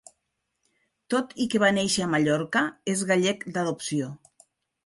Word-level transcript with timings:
Tot 1.13 1.35
i 1.45 1.47
que 1.53 1.61
va 1.65 1.69
néixer 1.79 2.05
a 2.05 2.09
Mallorca, 2.15 2.65
és 2.95 3.07
gallec 3.13 3.47
d’adopció. 3.59 4.13